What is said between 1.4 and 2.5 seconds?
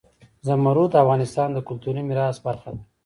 د کلتوري میراث